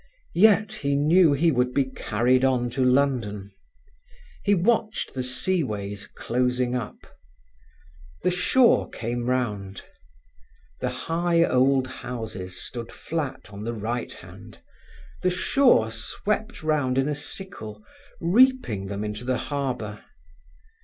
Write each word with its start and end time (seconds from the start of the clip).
Yet 0.33 0.73
he 0.73 0.95
knew 0.95 1.33
he 1.33 1.51
would 1.51 1.75
be 1.75 1.85
carried 1.85 2.43
on 2.43 2.71
to 2.71 2.83
London. 2.83 3.51
He 4.43 4.55
watched 4.55 5.13
the 5.13 5.21
sea 5.21 5.63
ways 5.63 6.07
closing 6.07 6.75
up. 6.75 6.97
The 8.23 8.31
shore 8.31 8.89
came 8.89 9.27
round. 9.29 9.83
The 10.79 10.89
high 10.89 11.43
old 11.43 11.85
houses 11.85 12.59
stood 12.59 12.91
flat 12.91 13.51
on 13.53 13.63
the 13.63 13.75
right 13.75 14.11
hand. 14.11 14.59
The 15.21 15.29
shore 15.29 15.91
swept 15.91 16.63
round 16.63 16.97
in 16.97 17.07
a 17.07 17.13
sickle, 17.13 17.83
reaping 18.19 18.87
them 18.87 19.03
into 19.03 19.23
the 19.23 19.37
harbour. 19.37 20.03